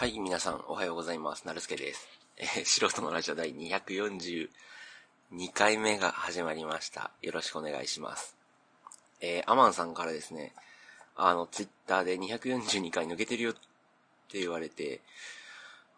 [0.00, 1.46] はい、皆さん、おはようございます。
[1.46, 2.08] なるすけです。
[2.38, 4.48] えー、素人のラジオ第242
[5.52, 7.10] 回目が始まりました。
[7.20, 8.34] よろしくお願いします。
[9.20, 10.54] えー、アマンさんからですね、
[11.16, 13.60] あの、ツイッターで242回抜けてるよって
[14.40, 15.02] 言われて、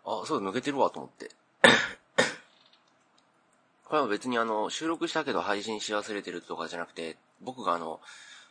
[0.05, 1.31] あ、そう、抜けてるわと思って。
[3.87, 8.01] これは別にあの、収録したけど配信し忘れてるとかじゃなくて、僕があの、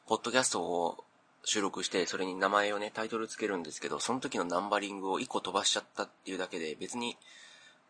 [0.06, 1.04] ポッドキャストを
[1.44, 7.18] 収録して、それに名前をね、タイトルつけるんですけど、その時のナンバリングを1個飛ばしちゃったっていうだけで、別に、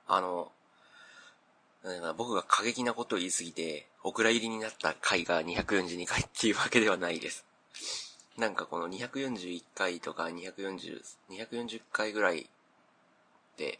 [0.07, 0.51] あの、
[2.15, 7.45] 僕が過激なことを言いすぎて、お蔵入りになった回が242回っていうわけではないです。
[8.37, 12.49] なんかこの241回とか240、240回ぐらい
[13.57, 13.79] で、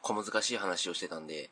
[0.00, 1.50] 小難しい話をしてたんで、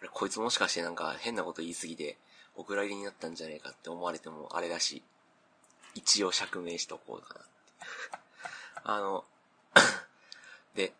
[0.00, 2.16] あれ、こいつもしかしてなんか変なこと言いすぎて、
[2.56, 5.02] お蔵入りになったんじゃねえかって思われてもあれだし、
[5.98, 7.50] 一応釈明しとこうかなって。
[8.84, 9.24] あの、
[10.74, 10.92] で、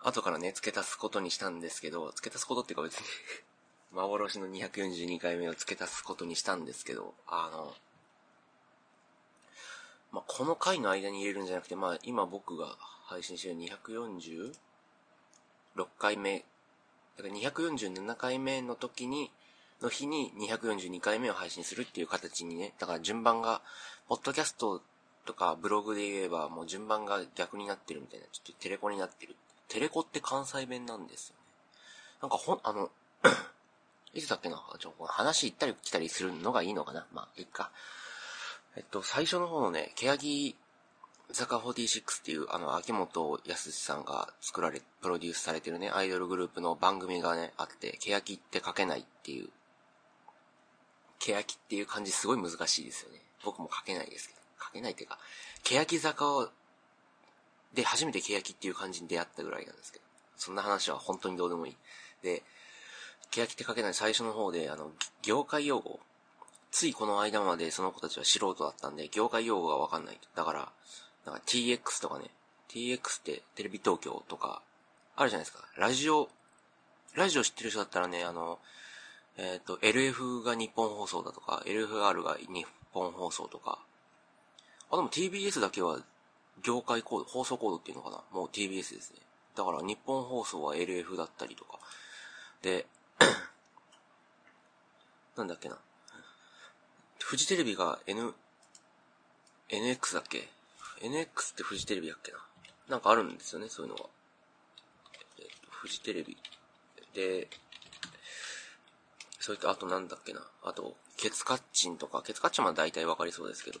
[0.00, 3.06] 後からね、付け足すことにしたんですけど、付け足すことっていうか別に
[3.92, 7.74] 幻の242回目を付け足すことにしたんですけど、あの、
[10.10, 12.76] まあ、この回の間に入れるんじゃなくて、まあ、今僕が
[13.06, 14.52] 配信してる246
[15.98, 16.44] 回目、
[17.16, 19.32] だから247回目の時に、
[19.82, 23.60] の日に242回目を配信するっていう形にね、だから順番が、
[24.08, 24.80] ポッドキャスト
[25.24, 29.36] とかブログで言えばもう順番が逆になってるみたいな、ちょっとテレコになってる。
[29.68, 31.42] テレコって関西弁なんですよね。
[32.22, 32.90] なんかほん、あの
[34.14, 34.62] いつだっけな？
[34.78, 37.06] ちょ、話行ったり来たりするのがいいのかな？
[37.12, 37.70] まあ、いいか。
[38.76, 40.56] えっと、最初の方のね、欅
[41.30, 49.48] 坂46っていう、あの、秋元康さんが作られ、プロデュースされてるね、アイドルグループの番組がね、あって、欅って書けないっていう
[51.22, 53.20] 欅っていう漢字すごい難しいですよね。
[53.44, 54.40] 僕も書けないですけど。
[54.64, 55.18] 書けないっていうか、
[55.62, 56.48] 欅坂を
[57.74, 60.04] で初めて欅っていう漢字に出会ったぐらいなんですけど。
[60.36, 61.76] そんな話は本当にどうでもいい。
[62.22, 62.42] で、
[63.30, 64.90] 欅って書けない最初の方で、あの、
[65.22, 66.00] 業界用語。
[66.70, 70.18] ついこの間までその子たちは素人だったんで、業界用語がわかんない。
[70.34, 70.72] だから、
[71.24, 72.30] なんか TX とかね、
[72.68, 74.62] TX ってテレビ東京とか、
[75.16, 75.64] あるじゃないですか。
[75.76, 76.28] ラジオ、
[77.14, 78.58] ラジオ知ってる人だったらね、あの、
[79.36, 83.78] えっ、ー、と、LF が日本放送だとか、LFR が日本放送とか、
[84.90, 85.98] あ、でも TBS だけは
[86.62, 88.22] 業界コード、放送コードっていうのかな？
[88.30, 89.20] もう TBS ですね。
[89.56, 91.78] だから日本放送は LF だったりとか。
[92.60, 92.86] で、
[95.36, 95.78] なんだっけな？
[97.18, 98.34] フジテレビが N、
[99.70, 100.48] NX だっけ
[101.00, 102.38] ?NX ってフジテレビだっけな？
[102.88, 104.04] なんかあるんですよね、そういうのが。
[105.38, 106.36] えっ、と、フジテレビ。
[107.14, 107.48] で、
[109.42, 110.40] それと、あとなんだっけな。
[110.62, 113.80] あと、ケツカッチンとか、ケツカッチンは大体わかりそうですけど。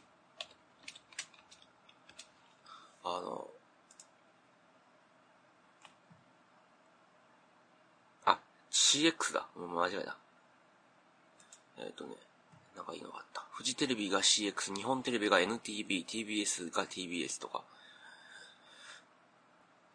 [3.04, 3.48] あの、
[8.24, 8.40] あ、
[8.72, 9.46] CX だ。
[9.54, 10.16] もう間違えた。
[11.78, 12.16] えっ、ー、とね、
[12.74, 13.46] なんかいいのがあった。
[13.52, 17.62] フジテレビが CX、日本テレビが NTV、TBS が TBS とか。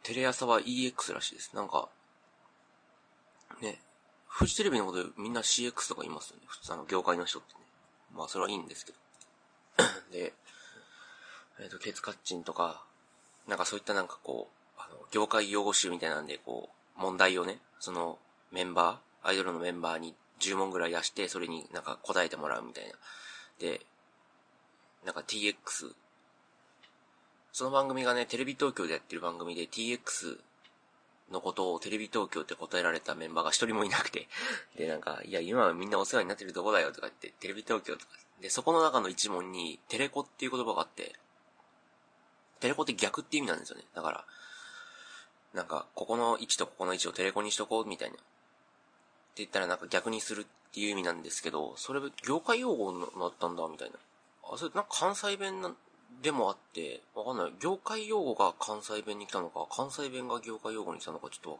[0.03, 1.53] テレ朝は EX らしいです。
[1.53, 1.89] なんか、
[3.61, 3.81] ね、
[4.37, 6.43] フジテレビのことでみんな CX とか言いますよね。
[6.45, 7.59] 普通あの、業界の人ってね。
[8.15, 8.97] まあ、それはいいんですけど。
[10.13, 10.31] で、
[11.59, 12.83] えっ、ー、と、ケツカッチンとか、
[13.47, 18.19] なんかそういったなんかこう、あの、業界用語集みたいなんで、こう、問題をね、その、
[18.51, 22.91] メンバー、アイドルのメンバーに10問ぐらい出して、それになんか答えてもらうみたいな。
[23.57, 23.81] で、
[25.03, 25.55] なんか TX、
[27.53, 30.37] その番組がね、テレビ東京でやってる番組で TX
[31.31, 34.27] のことをテレビ東京って答えられたメンバーが一人もいなくて
[34.77, 38.11] で、なんか、いや、今はみんなお世話になってるとこだよとか言って、テレビ東京とか。
[38.41, 41.15] で、そこの中の一問に、テレコっていう言葉があって、
[42.59, 43.83] テレコって逆って意味なんですよね。
[43.95, 44.25] だから、
[45.53, 48.15] なんか、ここの位置とここの位置をテレコにしとこう、みたいな。
[48.15, 48.23] って
[49.37, 53.97] 言ったらなんか逆にするっていう意味なんですけど、それ業界用語になったんだ、みたいな。
[54.51, 55.73] あ、それなんか関西弁な
[56.21, 57.53] でもあって、わかんない。
[57.59, 61.57] 業界用語が関西弁に来たのか、関西弁が業界用語に来たのか、ちょっ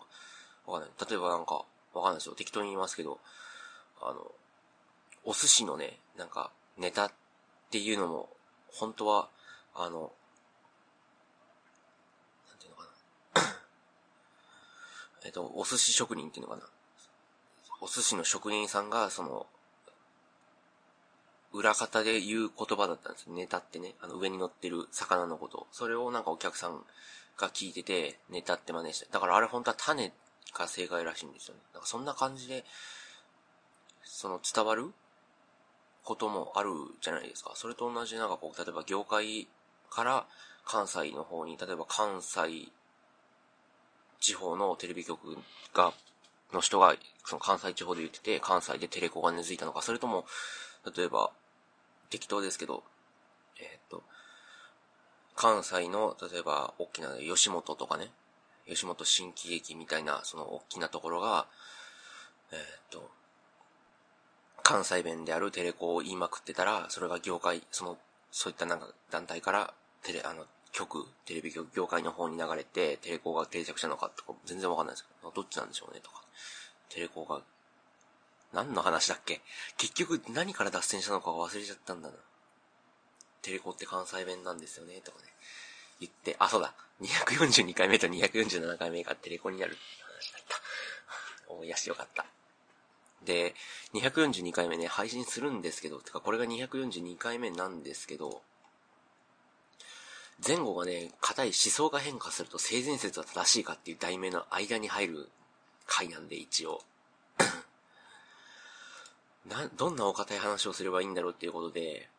[0.65, 1.09] とわかんない。
[1.09, 2.36] 例えばなんか、わかんないですよ。
[2.36, 3.19] 適当に言いますけど、
[4.01, 4.31] あの、
[5.24, 7.12] お寿司のね、なんか、ネタっ
[7.69, 8.30] ていうのも、
[8.71, 9.30] 本当は、
[9.75, 10.12] あの、
[12.50, 12.83] なんていうのか
[13.36, 13.42] な。
[15.25, 16.68] えっと、お寿司職人っていうのかな。
[17.81, 19.45] お寿司の職人さんが、その、
[21.53, 23.33] 裏方で言う言葉だったんですよ。
[23.33, 23.95] ネタってね。
[24.01, 25.67] あの上に乗ってる魚のこと。
[25.71, 26.83] それをなんかお客さん
[27.38, 29.07] が聞いてて、ネタって真似して。
[29.11, 30.11] だからあれ本当は種
[30.53, 31.61] が正解らしいんですよね。
[31.73, 32.65] なんかそんな感じで、
[34.03, 34.91] その伝わる
[36.03, 36.71] こともある
[37.01, 37.51] じゃないですか。
[37.55, 39.47] それと同じなんかこう、例えば業界
[39.89, 40.25] から
[40.65, 42.69] 関西の方に、例えば関西
[44.19, 45.38] 地方のテレビ局
[45.73, 45.94] が、
[46.53, 46.95] の人が、
[47.25, 50.25] その関西地方で言ってて、関西でテレコが根付いたのか、それとも、
[50.95, 51.31] 例えば、
[52.10, 52.84] 適当ですけど、
[53.60, 54.04] えー、っと、
[55.36, 58.10] 関西の、例えば、大きな吉本とかね、
[58.68, 61.48] 吉本新喜劇みたいな、その大きなところが、
[62.51, 63.10] えー、っと、
[64.63, 67.98] 関西弁であるテレコを言いまくってたら、それが業界、その、
[68.31, 69.74] そういったなんか団体から、
[70.04, 76.22] テレ、あの、局、テレビ局業界の方に流れて、テレコが定着したのかとか、全然わかんないですけど、どっちなんでしょうね、とか。
[76.90, 77.42] テレコが、
[78.53, 79.41] 何の話だっけ？
[79.77, 82.15] 結局何から脱線したのか忘れちゃったんだな。
[83.41, 85.25] テレコって関西弁なんですよね、とかね。
[85.99, 86.73] 言って、あ、そうだ。
[87.01, 90.61] 242回目と247回目がテレコになるって話だった。
[91.53, 92.25] 思い出してよかった。
[93.23, 93.55] で、
[93.94, 98.41] 242回目ね、配信するんですけど、てかこれが242回目なんですけど、
[100.45, 105.29] 前後がね、硬い思想が変化すると性善説は正しいかっていう題名の間に入る
[105.85, 106.83] 回なんで、一応。
[109.49, 112.09] な、どんなお堅い話をすればいいんだろうっていうことで、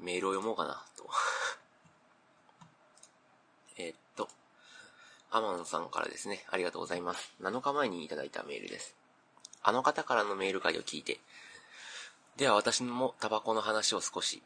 [0.00, 1.08] メールを読もうかな、と。
[3.76, 4.28] えっと、
[5.30, 7.32] アマンさんからですね、ありがとうございます。
[7.40, 8.94] 7日前にいただいたメールです。
[9.62, 11.20] あの方からのメール会を聞いて、
[12.36, 14.42] では私もタバコの話を少し。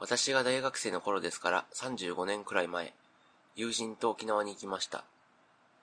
[0.00, 2.94] 私が大学生の頃ですから35年くらい前、
[3.56, 5.04] 友人と沖縄に行きました。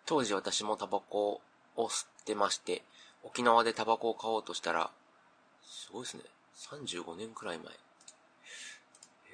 [0.06, 1.42] 当時私もタバコ
[1.76, 2.84] を吸ってまして、
[3.26, 4.92] 沖縄でタバコを買おうとしたら、
[5.66, 6.24] すごいですね。
[6.56, 7.74] 35年くらい前。
[7.74, 7.74] へ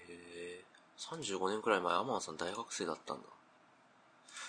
[0.10, 0.64] え、
[0.98, 3.24] 35年くらい前、アマンさん大学生だったんだ。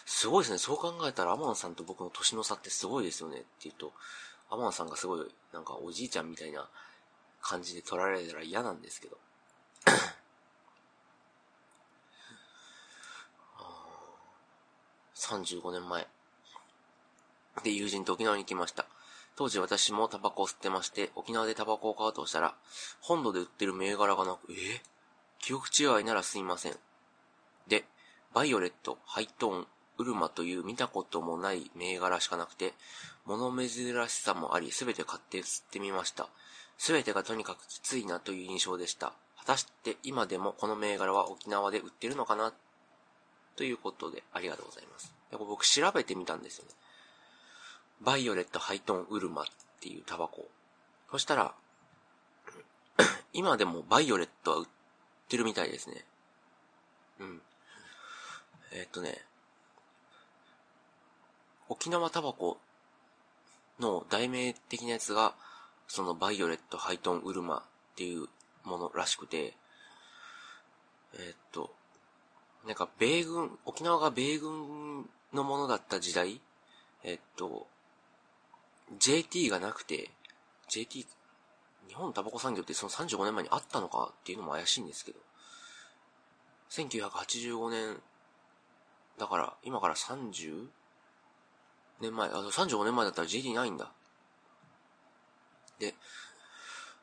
[0.06, 0.58] すごいですね。
[0.58, 3.92] そう考えたらアマンさんと僕の年の差ってすごいですよねって言うと、
[4.48, 6.68] アマンさんがすごい、なんかおじいちゃんみたいな
[7.40, 9.18] 感じで取られたら嫌なんですけど。
[15.16, 16.06] 35年前。
[17.64, 18.86] で、友人と沖縄に行きました。
[19.36, 22.54] 当時私もタバコを吸ってまして、沖縄でタバコを買うとしたら、
[23.00, 24.82] 本土で売ってる銘柄がなく、え
[25.38, 26.76] 記憶違いならすいません。
[27.66, 27.84] で、
[28.34, 29.66] バイオレット、ハイトーン、
[29.98, 32.74] ウルマという見たこともない銘柄しかなくて、
[33.24, 33.68] 物珍
[34.08, 36.28] しさもあり、すべて買って吸ってみました。
[36.78, 39.12] すべてがとにかくきついなという印象でした。
[39.38, 42.52] 果たして今でもこの銘柄は沖縄で売ってるのかな？
[43.56, 45.14] ということで、ありがとうございます。
[45.38, 46.70] 僕調べてみたんですよね。
[48.04, 49.44] バイオレットハイトーンウルマっ
[49.80, 50.48] ていうタバコ。
[51.10, 51.54] そしたら、
[53.32, 54.66] 今でもバイオレットは売っ
[55.28, 56.04] てるみたいですね。
[57.20, 57.42] うん。
[58.72, 59.24] えー、っとね、
[61.68, 62.58] 沖縄タバコ
[63.78, 65.34] の代表的なやつが、
[65.86, 67.62] そのバイオレットハイトーンウルマっ
[67.94, 68.28] ていう
[68.64, 69.54] ものらしくて、
[71.14, 71.72] えー、っと、
[72.66, 76.40] なんか米軍、沖縄が米軍のものだった時代、
[77.04, 77.66] えっと、
[78.98, 80.10] JT がなくて、
[80.68, 81.06] JT、
[81.88, 85.18] 日本タバコ産業ってその35年前にあったのかっていうのも怪しいんですけど、
[86.70, 88.00] 1985年、
[89.18, 90.66] だから今から 30?
[92.00, 93.92] 年前、あの、35年前だったら JT ないんだ。
[95.78, 95.94] で、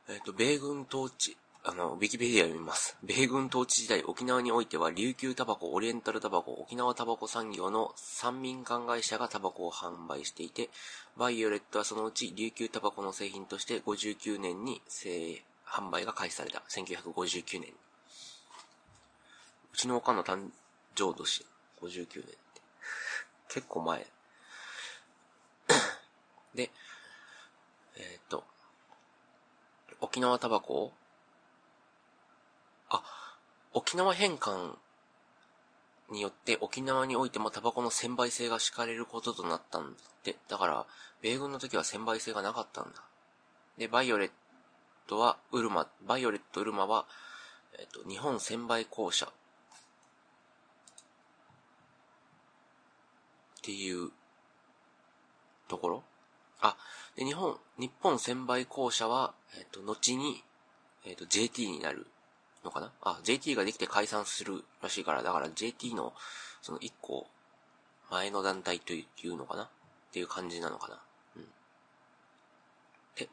[0.09, 2.97] えっ、と、米軍統治、あの、ウィキペディア読みます。
[3.03, 10.69] 米軍統治時代、沖縄においては、琉球タバコ、オリエンタルタバコ、沖縄タバコ産業の三民間会社がタバコを販売していて、
[11.17, 14.81] バイオレットはそのうち琉球タバコの製品として59年に
[15.65, 16.63] 販売が開始された。
[16.69, 17.73] 1959年。
[19.73, 20.49] うちのおかんの誕
[20.95, 21.45] 生年、
[21.81, 22.37] 59年って。
[23.49, 24.07] 結構前。
[26.55, 26.71] で、
[27.97, 28.45] えっ、と、
[29.99, 30.93] 沖縄タバコを
[32.89, 33.03] あ、
[33.73, 34.77] 沖縄返還
[36.11, 39.93] によって沖縄においてもタバコの専売制が敷かれることとなったんだっ
[40.23, 40.35] て。
[40.47, 40.85] だから、
[41.21, 43.03] 米軍の時は専売制がなかったんだ。
[43.77, 44.31] で、バイオレッ
[45.07, 47.05] トは、ウルマ、バイオレットウルマは、
[47.77, 49.29] えっと、日本専売公社っ
[53.61, 54.09] ていう
[55.67, 56.03] ところ
[56.61, 56.75] あ、
[57.15, 60.43] で、日本、日本専売公社は、えっと、後に、
[61.05, 62.07] えっと、JT になる
[62.63, 62.91] のかな？
[63.01, 66.13] あ、JT ができて解散するらしいから、だから JT の、
[66.61, 67.27] その一個、
[68.11, 69.63] 前の団体というのかな？
[69.63, 69.67] っ
[70.11, 70.99] ていう感じなのかな？
[71.37, 71.45] うん。
[73.15, 73.29] で、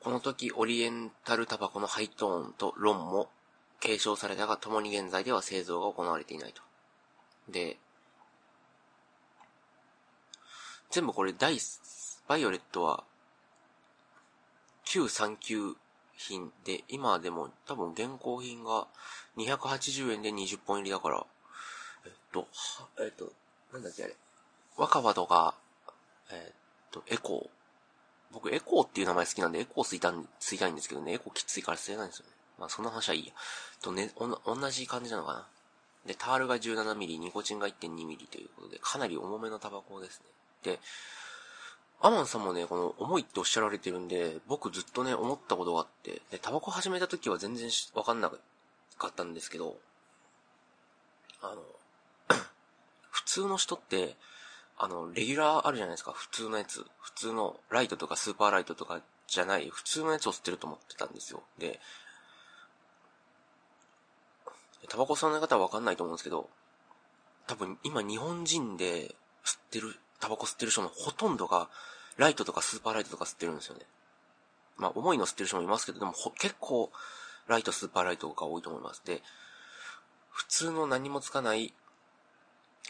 [0.00, 3.28] この時、オリエンタルタバコのハイトーンとロンも
[3.80, 6.62] 継承されたが、共に現在では製造が行われていないと。
[7.48, 7.76] で、
[10.90, 11.58] 全部これ、第、
[12.28, 13.04] バイオレットは、
[14.84, 15.74] 旧3級
[16.16, 18.86] 品で、今でも多分現行品が
[19.36, 21.26] 280円で20本入りだから、
[22.04, 22.46] えっと、
[23.00, 23.32] えっと、
[23.72, 24.16] なんだっけあれ。
[24.76, 25.54] 若葉とか、
[26.30, 26.54] え、っ
[26.90, 27.56] と、エコー。
[28.32, 32.32] 僕、エコーっていう名前好きなんで、エコー吸いたん、吸いたいんですけどね、エコーきついから吸えないんですよね。
[32.58, 33.32] まあ、そんな話はいいや。
[33.82, 35.46] とね、おな同じ感じなのかな。
[36.06, 40.26] で、タールが 17mm、ニコチンが 1.2mm ということで、かなり重めのタバコですね。
[40.62, 40.80] で、
[42.00, 48.30] アマンさんもね、この重いっておっしゃられてるんで、僕ずっとね、思ったことがあって、で、タバコ始めた時は全然わかんな
[48.98, 49.76] かったんですけど、
[51.42, 51.62] あの、
[53.10, 54.16] 普通の人って、
[54.78, 56.84] あの、レギュラーあるじゃないですか、普通のやつ。
[57.00, 61.42] 普通のライトとかスーパーライトとかじゃない、普通のやつを吸ってると思ってたんですよ。
[61.58, 61.80] で、
[64.88, 66.48] タバコ吸わない方はわかんないと思うんですけど、
[67.46, 71.68] 多分今日本人で吸ってる、タバコ吸ってる人のほとんどが、
[72.16, 73.82] ライトとかスーパーライトとか吸ってるんですよね。
[74.76, 76.90] まあ、重いの吸ってる人もいますけど、でも結構、
[77.46, 79.02] ライト、スーパーライトが多いと思います。
[79.04, 79.22] で、
[80.30, 81.72] 普通の何もつかない、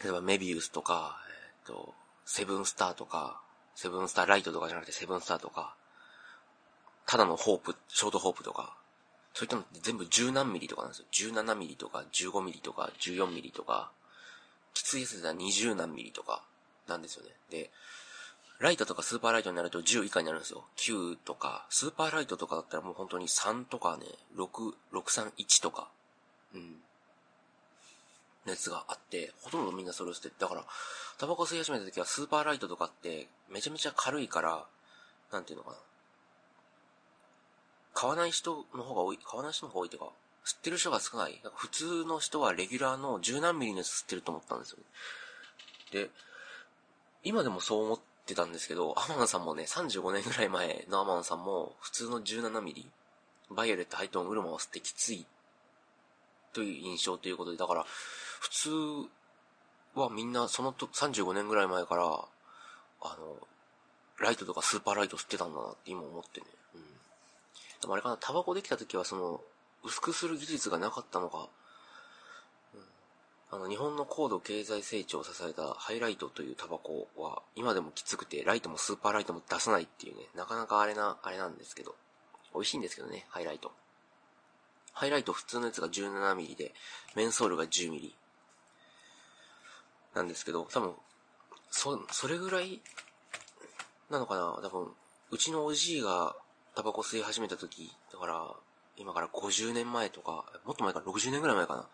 [0.03, 1.93] 例えばメビウスとか、えっ、ー、と、
[2.25, 3.39] セブンスターとか、
[3.75, 5.75] セブンスターライトとかじゃなくてセブンスターとか、
[7.05, 8.75] ただのホープ、ショートホープとか、
[9.33, 11.05] そういったのって全部十何ミリとかなんですよ。
[11.11, 13.91] 17ミリとか15ミリとか14ミリとか、
[14.73, 16.43] きついやつでは20何ミリとか
[16.87, 17.31] なんですよね。
[17.49, 17.71] で、
[18.59, 20.65] ライトとかスーパーライトになると10以下になるんですよ。
[20.77, 25.89] 9とか、スーパーライトとかだったらもう本当に3とかね、6、631とか、
[26.55, 26.77] うん。
[28.45, 30.65] 熱があって、ほとんどみんなそれを捨てて、だから、
[31.17, 34.65] タバコ吸い始めた時はスーパーライトとかってめちゃめちゃ軽いから、
[35.31, 35.77] なんていうのかな。
[37.93, 40.09] 買わない人の方が多い、買わない人の方が多いっていうか、
[40.45, 41.41] 吸ってる人が少ない。
[41.55, 44.83] 普通の人はレギュラーの十何ミリのやつ吸ってると思ったんですよね。
[45.91, 46.09] で、
[47.27, 52.89] 今でもそう思ってたんですけど、アマンさんもね、35年ぐらい前のアマンさんも、普通の17ミリ、
[53.51, 55.25] バイオレット、ハイトーン、ウルマを吸ってきつい、
[56.53, 58.69] という印象ということで、だから、普通
[59.99, 63.37] はみんなそのと35年ぐらい前から、あの、
[64.19, 66.47] ライトとかスーパーライト吸ってたんだなって今思ってね。
[66.75, 66.81] うん
[67.81, 69.41] でもあれかな、タバコできた時はその、
[69.83, 71.49] 薄くする技術がなかったのか、
[73.49, 81.95] あの、日本の高度経済成長を支えたハイライトというタバコは、今でもきつくて、ライトもスーパーライトも出さないっていうね、なかなかあれな、あれなんですけど、
[82.53, 83.71] 美味しいんですけどね、ハイライト。
[84.91, 86.73] ハイライト普通のやつが 17mm で、
[87.15, 88.11] メンソールが 10mm。
[90.15, 90.93] なんですけど、多分、
[91.71, 92.81] そ、それぐらい、
[94.09, 94.59] なのかな？
[94.61, 94.91] 多分、
[95.31, 96.35] うちのおじいが
[96.75, 98.51] タバコ吸い始めた時、だから、
[98.97, 101.87] 今から50年前とか、もっと前から60年ぐらい前かな。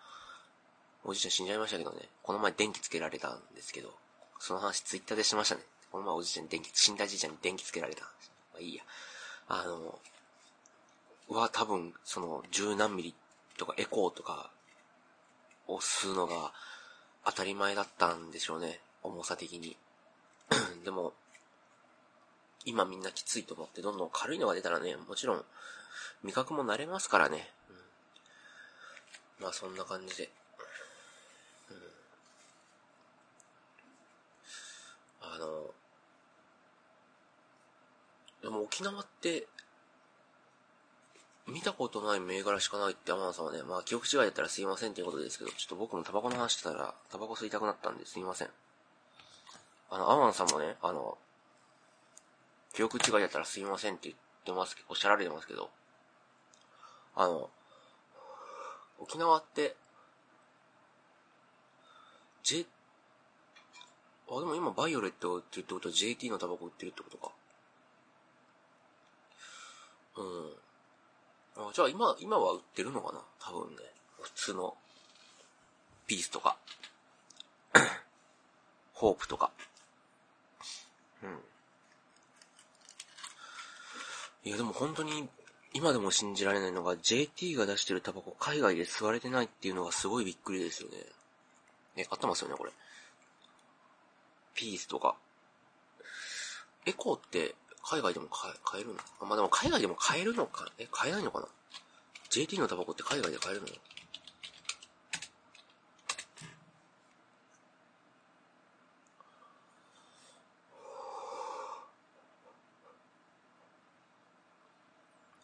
[1.05, 1.99] おじいちゃん死んじゃいましたけどね。
[2.21, 3.93] この前電気つけられたんですけど、
[4.39, 5.61] その話ツイッターでしましたね。
[5.91, 8.03] この前おじいちゃんに電気、死んだじいちゃんに電気つけられた。
[8.03, 8.09] ま
[8.57, 8.83] あいいや。
[9.47, 9.99] あの、
[11.29, 13.15] は多分、その、十何ミリ
[13.57, 14.51] とかエコーとか
[15.67, 16.53] を吸うのが
[17.25, 18.79] 当たり前だったんでしょうね。
[19.01, 19.77] 重さ的に。
[20.83, 21.13] でも、
[22.65, 25.43] 今みんなきついと思ってどんどん軽いのが出たらね、もちろん
[26.23, 27.49] 味覚も慣れますからね。
[29.39, 30.29] うん、まあそんな感じで。
[31.69, 31.77] うん、
[35.23, 35.73] あの、
[38.41, 39.47] でも沖縄って
[41.47, 48.49] 見たことない銘柄しかないって天野さんはね、まあ記憶違いだったらすいませんっていうことですけど、ちょっと僕もタバコの話してたら、タバコ吸いたくなったんですいません。
[49.89, 51.17] あの、天野さんもね、あの、
[52.73, 54.15] 記憶違いだったらすいませんって言っ
[54.45, 55.69] てますおっしゃられてますけど、
[57.15, 57.49] あの、
[58.99, 59.75] 沖縄って、
[62.41, 62.65] J、
[64.35, 67.31] あ、でも今バイオレットって言ってことは JT のタバコ売ってるってことか。
[70.17, 71.67] うん。
[71.67, 73.77] あ、じゃあ今、今は売ってるのかな多分ね。
[74.21, 74.75] 普通の、
[76.07, 76.57] ピースとか、
[78.93, 79.51] ホープとか。
[81.21, 81.39] うん。
[84.45, 85.29] いやでも本当に
[85.73, 90.97] 今でも信じられないのが JT が出してるタバコ海外で吸われてないっていうのがすごいびっくりですよね。
[91.95, 92.71] ね、合ってますよね、これ。
[94.53, 95.15] ピースとか。
[96.85, 98.99] エコーって海外でも買え買えるの？
[99.21, 101.47] あまあ、でも海外でも買えるのか、え、買えないのかな
[102.29, 103.67] ?JT のタバコって海外で買えるの？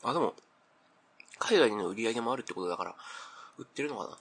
[0.01, 0.33] あ、でも、
[1.37, 2.95] 海外の売り上げもあるってことだから、
[3.57, 4.17] 売ってるのかな？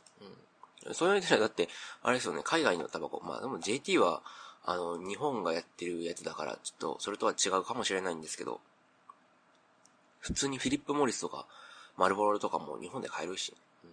[0.87, 0.95] うん。
[0.95, 1.69] そういう意味では、だって、
[2.03, 3.21] あれですよね、海外のタバコ。
[3.25, 4.23] まあでも JT は、
[4.65, 8.61] あの、日本がやってるやつだから、ちょっと、それとは違うかもしれないんですけど、
[10.21, 11.47] 普通にフィリップ・モリスとか、
[11.97, 13.91] マルボロとかも日本で買えるし、うん。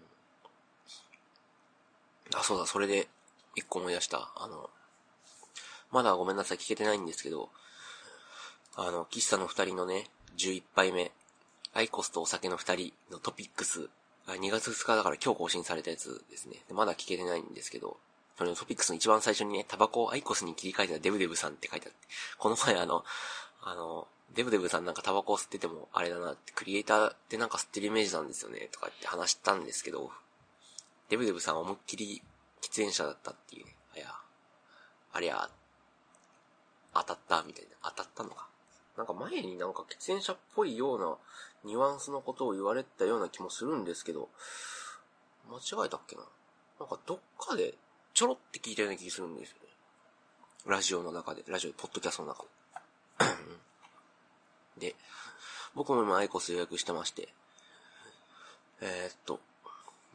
[2.39, 3.07] あ、そうだ、それで、
[3.55, 4.31] 一個思い出した。
[4.35, 4.69] あの、
[5.91, 7.49] まだごめんなさい、聞けてないんですけど、
[8.75, 11.11] あの、喫茶の二人のね、11杯目、
[11.73, 13.89] アイコスとお酒の二人のトピックス、
[14.27, 16.57] 2月2日だから今日更新されたやつですね。
[16.71, 17.97] まだ聞けてないんですけど、
[18.37, 21.99] そのトピックスの一番最初にね、タバコをアイコスに切り替えたデブデブさんって書いてあって、
[22.37, 23.03] この前あの、
[23.61, 30.11] あの、デブデブさんなんかタバコを吸っててもあれだなって、クリエイターってなんか吸ってるイメージなんですよね、とかって話したんですけど、
[31.09, 32.21] デブデブさん思いっきり
[32.61, 34.07] 喫煙者だったっていうね、あや、
[35.13, 35.49] ありゃ、
[36.93, 38.47] 当たったみたいな、当たったのか。
[38.97, 41.17] なんか前になんか喫煙者っぽいような
[41.65, 44.29] ニュアンスのことを言われたような気もするんですけど、
[45.49, 46.23] 間違えたっけな。
[46.79, 47.75] なんかどっかで
[48.15, 49.67] ちょろって聞いたような気がするんですよね。
[50.65, 52.45] ラジオの中で、ラジオ、ポッドキャストの中
[54.77, 54.87] で。
[54.91, 54.95] で、
[55.75, 57.27] 僕も今アイコス予約してまして、
[58.79, 59.41] えー、っと、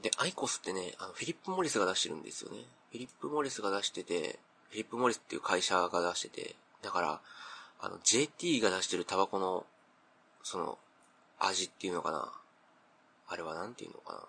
[0.01, 2.65] で、アイコスってね、あの、フィリップ・モリスが出してるんですよね。
[2.91, 4.39] フィリップ・モリスが出してて、
[4.71, 7.21] フィリップ・モリスっていう会社が出してて、だから、
[7.81, 9.67] あの、JT が出してるタバコの、
[10.43, 10.79] その、
[11.39, 12.33] 味っていうのかな。
[13.29, 14.21] あれはなんていうのかな。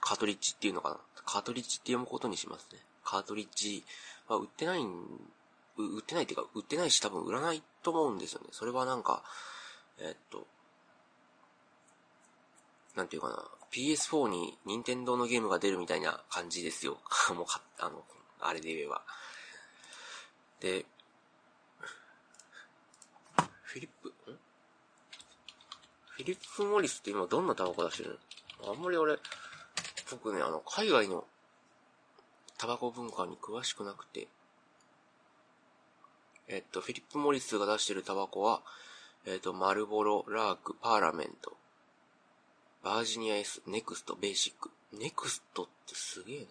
[0.00, 0.98] カトリッジっていうのかな。
[1.24, 2.80] カトリッジって読むことにしますね。
[3.06, 3.84] カートリッジ
[4.28, 4.90] は売ってないん、
[5.78, 8.48] 売ってないっていうか、売ってないし多分売らないと思うんですよね。
[8.50, 9.22] それはなんか、
[9.98, 10.46] えっと、
[12.96, 13.44] なんていうかな。
[13.72, 16.98] PS4 に任天堂のゲームが出るみたいな感じですよ。
[17.34, 17.46] もう、
[17.78, 18.04] あの、
[18.40, 19.02] あれで言えば。
[20.60, 20.86] で、
[23.62, 24.12] フィリップ、ん？
[26.06, 28.18] フィリップ・モリスって今どんなタバコ出してる
[28.62, 28.72] の？
[28.72, 29.18] あんまり俺、
[30.10, 31.26] 僕ね、あの、海外の
[32.58, 34.28] タバコ文化に詳しくなくて、
[36.48, 38.62] えっと、フィリップ・モリスが出してるタバコは、
[39.26, 41.52] えっと、マルボロ、ラーク、パーラメント、
[42.84, 44.70] バージニア S、ネクスト、ベーシック。
[44.92, 46.46] ネクストってすげえな。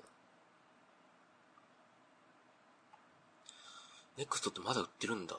[4.17, 5.37] ネクストってまだ売ってるんだ。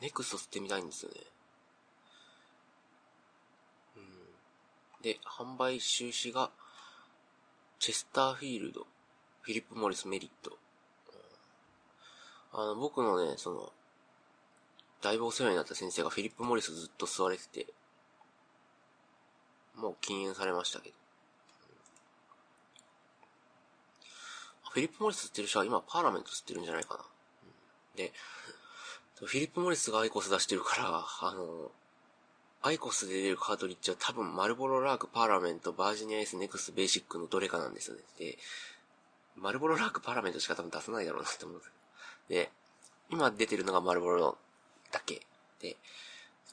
[0.00, 1.20] ネクスト吸ってみたいんですよね。
[3.96, 5.02] うん。
[5.02, 6.50] で、販売収支が、
[7.78, 8.86] チェスターフィールド、
[9.42, 10.58] フィリップ・モリス・メリット。
[12.52, 13.72] あの、僕のね、その、
[15.02, 17.66] だいぶお世話になった先生がフィリップ・モリスずっと吸われてて、
[19.76, 20.94] もう禁煙されましたけど。
[24.70, 27.04] フィリップ・モリス吸ってる人は今パーラメント吸ってるんじゃないかな。
[27.94, 28.12] で、
[29.14, 31.70] フィリップ・モリスがアイコス出してるから、あの、
[32.66, 38.02] アイコスで出るカートリッジは多分マルボロラーク、パーラメント、バージニアエス、ネクス、ベーシックのどれかなんですよね。
[38.18, 38.38] で、
[39.36, 41.70] マルボロラーク、パーラメントしか多分出さないだろうなって思うんです
[42.28, 42.50] で、
[43.08, 44.36] 今出てるのがマルボロ
[44.90, 45.22] だけ。
[45.60, 45.76] で、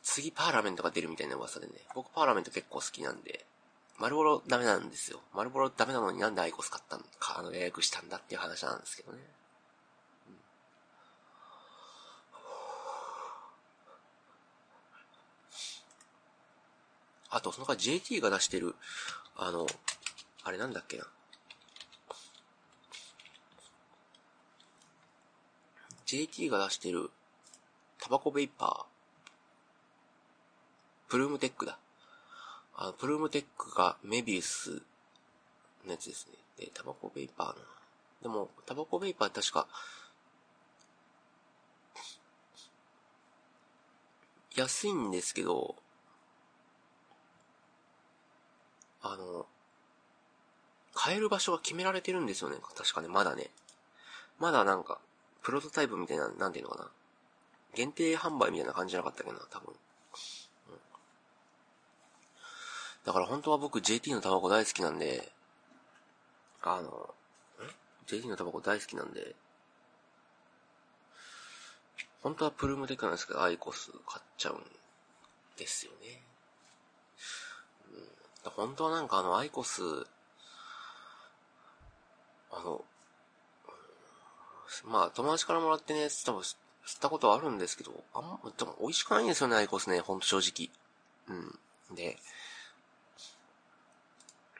[0.03, 3.43] 次パーラメントが出るみたいな噂でね、僕パーラメント結構好きなんで、
[3.97, 5.19] マルボロダメなんですよ。
[5.33, 9.17] マルボロダメなのになんでアイコス買ったんか、あの予約したんだっていう話なんですけどね。
[17.35, 18.75] あと、その他 JT が出してる、
[19.35, 19.65] あの、
[20.43, 21.07] あれなんだっけな。
[26.05, 27.09] JT が出してる、
[27.99, 29.29] タバコベイパー、
[31.09, 31.79] プルームテックだ。
[32.75, 34.83] あの、プルームテックがメビウス
[35.87, 36.33] のやつですね。
[36.59, 37.55] で、タバコベイパーの。
[38.21, 39.67] でも、タバコベイパー確か、
[44.55, 45.75] 安いんですけど、
[49.03, 49.45] あの、
[50.93, 52.57] 買える場所が決められてるんですよね。
[52.75, 53.49] 確かね、まだね。
[54.39, 54.99] まだなんか、
[55.41, 56.89] プロトタイプみたいな、なんていうのかな。
[57.75, 59.73] 限定販売みたいな感じじゃなかったっけな、多分。
[60.69, 60.77] うん、
[63.05, 65.31] だから本当は僕 JT のタバコ大好きなんで、
[66.61, 67.13] あの、
[68.07, 69.35] JT のタバコ大好きなんで、
[72.21, 74.63] 本当はプルームテックなんですけど、アイコス買っちゃうん
[75.57, 76.22] ですよね。
[78.49, 79.81] 本当はなんかあの、アイコス、
[82.51, 82.83] あの、
[84.85, 86.55] まあ、友達からもらってね、多分、吸
[86.97, 90.69] ったことはあるんですけど、あんま、でも美味しくないんですよね、アイコスね、ほんと正直。
[91.29, 91.95] うん。
[91.95, 92.17] で、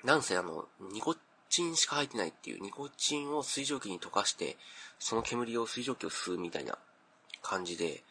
[0.03, 1.15] なんせあの、ニコ
[1.49, 4.57] チンしか入ってないっていう、ニコチンを水蒸気に溶かして、
[4.99, 6.77] その煙を水蒸気を吸うみたいな
[7.41, 8.03] 感じで、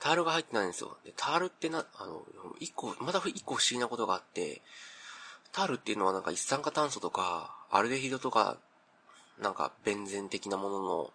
[0.00, 0.96] タールが入ってないんですよ。
[1.04, 2.22] で、タールってな、あの、
[2.60, 4.60] 一個、まだ一個不思議なことがあって、
[5.54, 8.56] タールっていうのはなんか一酸化炭素とか、アルデヒドとか、
[9.40, 11.10] なんかベンゼン的なものの、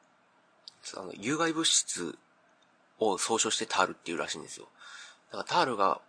[0.97, 2.17] あの、有害物質
[2.99, 4.67] を総称してタールっていうらしいんですよ。
[5.31, 5.99] だからタールが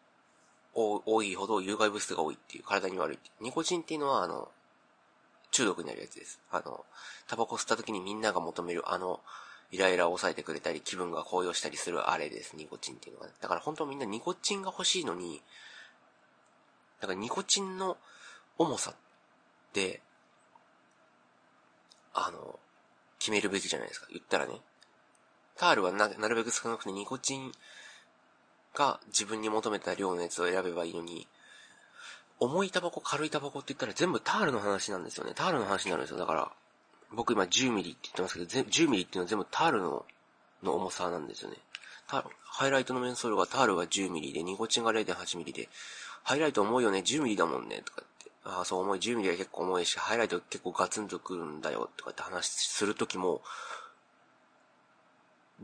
[0.75, 4.49] 多いほど有害物質が多いっていう、体に悪いニコチンっていうのはあの、
[5.51, 6.41] 中毒になるやつです。
[6.53, 6.85] あの、
[7.27, 9.19] タバコ吸った時にみんなが求めるあの、
[9.73, 13.27] イライラを抑えてくれたり、気分が高揚したりするあれです、ニコチンっていうのは。
[13.27, 15.43] ねだから本当みんなニコチンが欲しいのに、
[17.01, 17.97] だからニコチンの
[18.59, 18.95] 重さっ
[19.73, 20.01] て、
[22.15, 22.59] あの、
[23.19, 24.07] 決めるべきじゃないですか。
[24.11, 24.61] 言ったらね。
[25.57, 27.53] タールはななるべく少なくてニコチン
[28.75, 31.27] が自分に求めた量のやつを選べばいいのに、
[32.39, 35.33] 重いタバコ、軽いタバコって言ったら全部タールの話なんですよね。
[35.35, 36.19] タールの話になるんですよ。
[36.19, 36.51] だから、
[37.13, 40.07] 僕今10ミリって言ってますけど、10ミリっていうのは全部タールの、
[40.63, 41.57] の重さなんですよね。
[42.07, 45.69] ハイライトのメンソールがタールが10ミリで、ニコチンが0.8ミリで、
[46.23, 48.31] ハイライト重いよね、10ミリだもんね、とかって。
[48.45, 53.43] ああ、そう重い、10ミリは結構重いし、ハイライト結構ガツンとくるんだよ、とかって話するときも、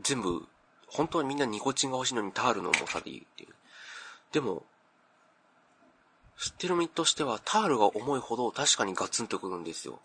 [0.01, 0.45] 全部、
[0.87, 3.53] 本当にみんなニコチンが欲しいのにタールの重さでいいっていう。
[4.31, 4.63] でも、
[6.39, 9.99] 知ってる身としては、タールが重いほど確かにガツンとくるんですよ。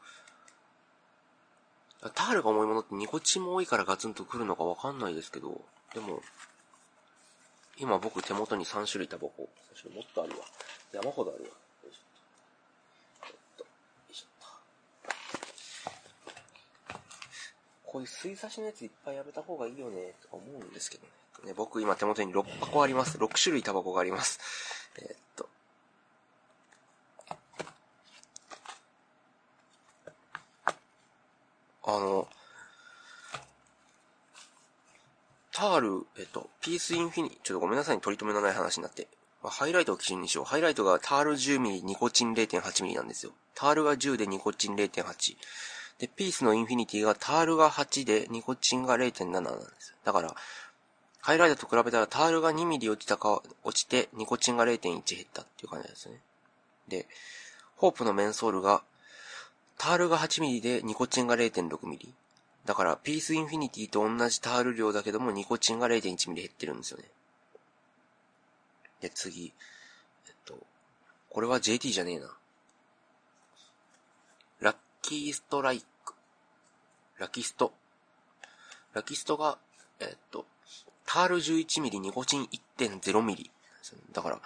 [2.14, 5.60] タールが重いものってニコチンも多いからガツンとくるのかわかんないですけど、
[5.94, 6.22] でも、
[7.78, 9.48] 今僕手元に3種類タバコ。
[9.94, 10.44] もっとあるわ。
[10.92, 11.48] 山ほどあるわ。
[11.48, 11.54] よ
[11.90, 13.62] いしょ。
[13.62, 13.66] よ
[14.10, 14.26] いしょ。
[17.84, 21.10] こういう吸い差しのやついっぱいやめた方がいいよね、と思うんですけどね。
[21.48, 23.18] ね僕今手元に6箱あります。
[23.18, 24.38] 6種類タバコがあります。
[25.00, 25.48] えー、っと。
[31.84, 32.28] あの、
[35.62, 39.06] タール、えっと、ピースインフィニ、ちょっとごめんなさい、取り留めのない話になって。
[39.44, 40.44] ハイライトを基準にしよう。
[40.44, 43.30] ハイライトがタール 10mm、ニコチン 0.8mm なんですよ。
[43.54, 45.36] タールが10でニコチン0.8。
[46.00, 49.94] で、ピースのインフィニティがタールが8でニコチンが0.7なんです。
[50.04, 50.34] だから、
[51.20, 56.20] ハイライトと比べたらタールが 2mm 落ちたか、落ちてニコチンが0.1減ったっていう感じですね。
[56.88, 57.06] で、
[57.76, 58.82] ホープのメンソールが、
[59.78, 62.14] タールが 8mm でニコチンが 0.6mm。
[62.64, 67.04] だから、ピースインフィニティと同じタール量だけども、ニコチンが0.1ミリ減ってるんですよね。
[69.00, 69.52] で、次。
[70.26, 70.56] えっと、
[71.28, 72.30] これは JT じゃねえな。
[74.60, 76.14] ラッキーストライク。
[77.18, 77.72] ラキスト。
[78.94, 79.58] ラキストが、
[79.98, 80.46] えっと、
[81.04, 82.48] タール11ミリ、ニコチン
[82.78, 83.50] 1.0ミリ。
[84.12, 84.40] だから、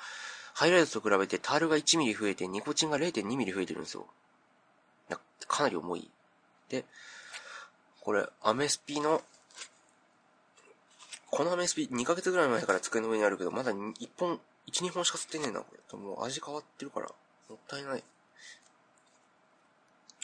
[0.54, 4.06] ハイライトと比べてタールが1ミリ増えて、ニコチンが0.2ミリ増えてるんですよ。
[5.48, 6.10] かなり重い。
[6.68, 6.84] で、
[8.06, 9.20] これ、アメスピの、
[11.28, 15.98] このアメスピ2ヶ月ぐらい前から机の上にあるけど、まだ1本、1、2本しか吸ってねえな、これ。
[15.98, 17.08] もう味変わってるから、
[17.48, 18.04] もったいない。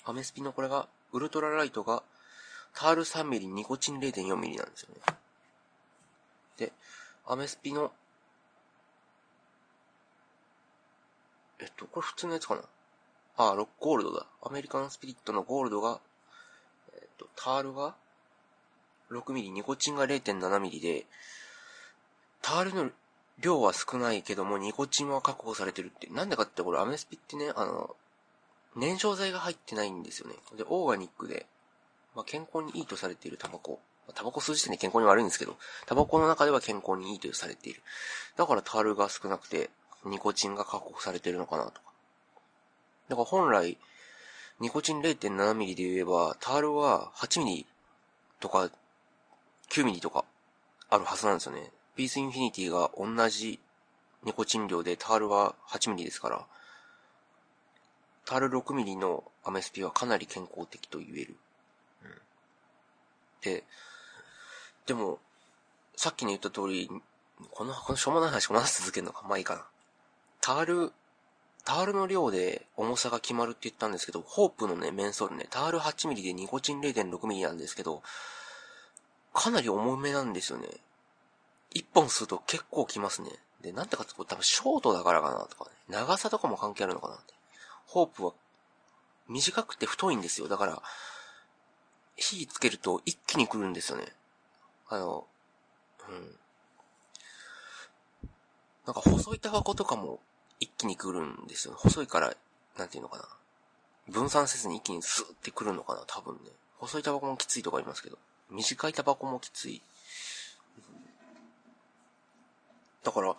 [0.05, 2.05] アメスピのこれが、ウルトラライトが、
[2.73, 5.01] タール 3mm、ニコチン 0.4mm なんですよね。
[6.59, 6.73] で、
[7.27, 7.90] アメスピの、
[11.59, 12.62] えっと、これ普通のやつかな？
[13.38, 14.27] あ、ロックゴールドだ。
[14.45, 16.01] アメリカンスピリットのゴールドが
[17.16, 17.94] と、タールが
[19.11, 21.07] 6mm、ニコチンが 0.7mm で、
[22.40, 22.90] タールの
[23.38, 26.09] 量は少ないけども、ニコチンは確保されてるって。
[26.09, 27.94] なんでかってこれアメスピってね、あの、
[28.77, 30.35] 燃焼剤が入ってないんですよね。
[30.57, 31.46] で、オーガニックで、
[32.14, 33.81] まあ、健康にいいとされているタバコ。
[34.14, 37.83] タバコ数字点で健康に悪いんですけど、タバコの中では健康にいいとされている。
[38.37, 39.70] だからタールが少なくて、
[40.05, 41.81] ニコチンが確保されてるのかなとか。
[43.09, 43.79] だから本来、
[44.60, 47.66] ニコチン 0.7mm で言えば、タールは 8mm
[48.40, 48.70] とか
[49.70, 50.24] 9mm とか
[50.90, 51.70] あるはずなんですよね。
[51.96, 53.58] ピースインフィニティが同じ
[54.24, 56.46] ニコチン量でタールは 8mm ですから、
[58.24, 61.36] タール 6mm のアメスピはかなり健康的と言える。
[62.04, 62.10] うん、
[63.42, 63.64] で、
[64.86, 65.18] でも、
[65.96, 66.88] さっきに言った通り、
[67.50, 69.64] この、このしょうもない話この話続けるのかまあいいかな。
[70.40, 70.92] タール
[71.64, 78.03] タールの量で重さが決まるって言ったんですけど、ホープのね、メンソールね、タール 8mm でニコチン 0.6mm なんですけど、
[79.33, 80.68] かなり重めなんですよね。
[81.75, 83.31] 1本吸うと結構きますね。
[83.62, 85.70] で、なんてかって多分ショートだからかなとかね。
[85.88, 87.33] 長さとかも関係あるのかなって。
[87.87, 88.33] ホープは
[89.29, 90.48] 短くて太いんですよ。
[90.48, 90.83] だから、
[92.16, 94.07] 火つけると一気に来るんですよね。
[94.88, 95.27] あの、
[96.09, 96.37] うん。
[98.87, 100.18] なんか細いタバコとかも
[100.62, 101.75] 一気に来るんですよ。
[101.77, 102.33] 細いから、
[102.79, 103.25] なんていうのかな。
[104.09, 106.51] 分散せずに一気にスーって来るのかな、多分ね。
[106.79, 108.18] 細いタバコもきついとか言いますけど。
[108.48, 109.83] 短いタバコもきつい。
[113.03, 113.37] だから、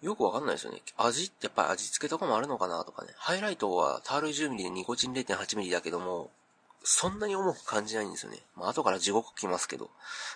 [0.00, 0.80] よくわかんないですよね。
[0.96, 3.12] 味ってやっぱり味付けとかもあるのかなとかね。
[3.16, 6.30] ハイライトはタール 10mm でニコチン 0.8mm だけども、
[6.82, 8.38] そんなに重く感じないんですよね。
[8.56, 9.90] まあ後から地獄来ますけど。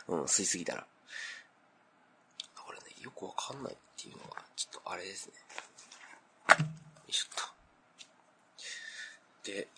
[0.09, 0.81] うん、吸いすぎたら。
[0.81, 5.33] だからね、よくわかんないっていうのは、ちょっとあれですね。
[7.09, 7.35] いしょっ
[9.45, 9.51] と。
[9.51, 9.69] で、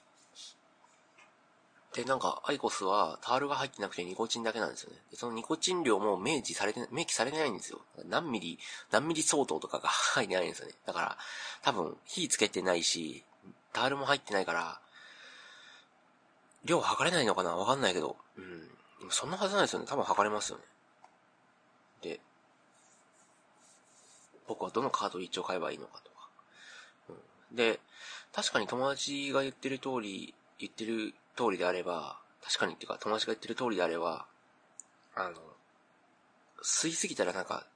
[1.95, 4.99] で、なんか、アイコスは、タールが入ってなくてニコチンだけなんですよね。
[5.13, 7.81] で、そのニコチン量も明示されて、明記されてないんですよ。
[8.07, 8.59] 何ミリ、
[8.91, 10.75] 何ミリ相当とかが 入ってないんですよね。
[10.87, 11.19] だから、
[11.63, 13.25] 多分、火つけてないし、
[13.73, 14.81] タールも入ってないから、
[16.65, 17.57] 量測れないのかな？
[17.57, 18.17] わかんないけど。
[18.37, 18.71] うん。
[19.11, 19.87] そんなはずないですよね。
[19.87, 20.65] 多分測れますよね。
[22.01, 22.21] で、
[24.49, 26.11] 僕はどのカードを一応買えばいいのかと。
[27.55, 27.81] で、
[28.33, 34.27] 確かに友達が言ってる通り、言ってる通りであれば、確かにっていうか友達が言ってる通りであれば、
[35.15, 35.35] あの、
[36.63, 37.67] 吸いすぎたらなんか、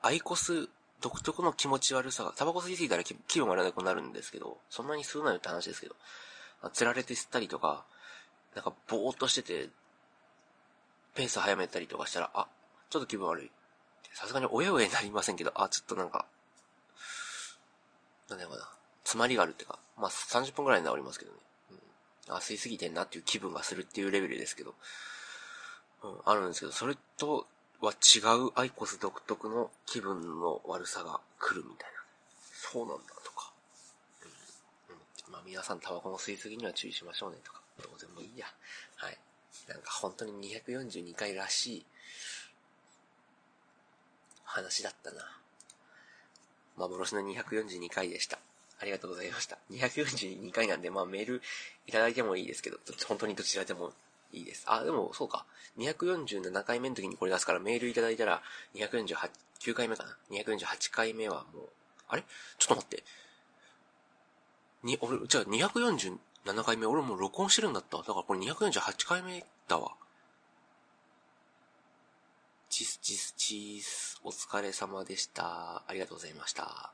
[0.00, 0.68] アイコス
[1.00, 5.94] 独特の気持ち悪さが、タバコ吸いすぎたら気分悪くなるんですけど、そんなに吸うなよって話ですけど、
[6.72, 7.84] 釣られて吸ったりとか、
[8.54, 9.68] なんかぼーっとしてて、
[11.14, 12.48] ペース早めたりとかしたら、あ、
[12.90, 13.50] ちょっと気分悪い。
[14.14, 16.26] さすがにおやおやになりませんけど、あ、ちょっとなんか、
[18.28, 18.68] なんだろうな、
[19.08, 21.38] 詰まりがあるっていうか、まあ30分くらいで治りますけどね。
[22.28, 22.34] うん。
[22.34, 24.74] あ、吸いすぎてんなっていう気分がするっていうレベルですけど、
[26.02, 27.46] うん、あるんですけど、それと
[27.80, 32.02] は違うアイコス独特の気分の悪さが来るみたいな。
[32.52, 33.50] そうなんだとか。
[34.90, 34.94] うん。
[34.96, 37.62] うん、まあ皆さんタバコの吸いすぎには注意しましょうねとか。
[37.82, 38.44] どうでもいいや。
[38.96, 39.18] はい。
[39.68, 41.86] なんか本当に242回らしい
[44.44, 45.16] 話だったな。
[46.76, 48.38] 幻の242回でした。
[48.80, 49.58] ありがとうございました。
[49.72, 51.42] 242回なんで、まあメール
[51.86, 53.92] いただいてもいいですけど、本当にどちらでも
[54.32, 54.64] いいです。
[54.66, 55.44] あ、でもそうか。
[55.78, 58.42] 247回目の時にこれ出すからメールいただいたら
[58.74, 61.68] 248、9回目かな？248回目はもう、
[62.08, 62.24] あれ？
[62.58, 63.04] ちょっと待って。
[64.84, 66.18] に、俺、じゃあ247
[66.64, 67.98] 回目俺もう録音してるんだった。
[67.98, 69.92] だからこれ248回目だわ。
[72.70, 75.82] チスチスチース、お疲れ様でした。
[75.86, 76.92] ありがとうございました。